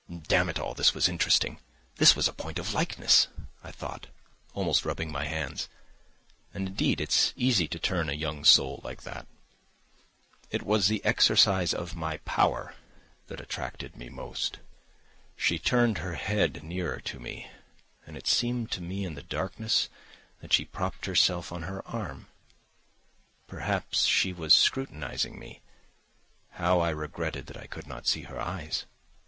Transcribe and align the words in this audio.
"Damn 0.23 0.49
it 0.49 0.57
all, 0.57 0.73
this 0.73 0.95
was 0.95 1.07
interesting, 1.07 1.59
this 1.97 2.15
was 2.15 2.27
a 2.27 2.33
point 2.33 2.57
of 2.57 2.73
likeness!" 2.73 3.27
I 3.63 3.69
thought, 3.69 4.07
almost 4.55 4.83
rubbing 4.83 5.11
my 5.11 5.25
hands. 5.25 5.69
And 6.55 6.69
indeed 6.69 6.99
it's 6.99 7.33
easy 7.37 7.67
to 7.67 7.77
turn 7.77 8.09
a 8.09 8.13
young 8.13 8.43
soul 8.43 8.81
like 8.83 9.03
that! 9.03 9.27
It 10.49 10.63
was 10.63 10.87
the 10.87 11.05
exercise 11.05 11.71
of 11.71 11.95
my 11.95 12.17
power 12.25 12.73
that 13.27 13.39
attracted 13.39 13.95
me 13.95 14.09
most. 14.09 14.57
She 15.37 15.59
turned 15.59 15.99
her 15.99 16.15
head 16.15 16.63
nearer 16.63 16.99
to 17.01 17.19
me, 17.19 17.51
and 18.07 18.17
it 18.17 18.25
seemed 18.25 18.71
to 18.71 18.81
me 18.81 19.05
in 19.05 19.13
the 19.13 19.21
darkness 19.21 19.87
that 20.39 20.51
she 20.51 20.65
propped 20.65 21.05
herself 21.05 21.51
on 21.51 21.61
her 21.61 21.87
arm. 21.87 22.25
Perhaps 23.45 24.05
she 24.05 24.33
was 24.33 24.55
scrutinising 24.55 25.37
me. 25.37 25.61
How 26.53 26.79
I 26.79 26.89
regretted 26.89 27.45
that 27.45 27.57
I 27.57 27.67
could 27.67 27.85
not 27.85 28.07
see 28.07 28.23
her 28.23 28.39
eyes. 28.41 28.87